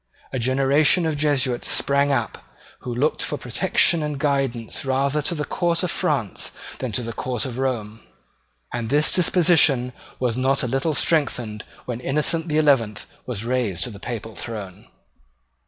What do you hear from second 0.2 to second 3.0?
A generation of Jesuits sprang up, who